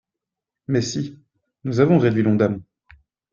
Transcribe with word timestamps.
Mais 0.67 0.81
si, 0.81 1.19
nous 1.63 1.79
avons 1.79 1.99
réduit 1.99 2.23
l’ONDAM 2.23 2.63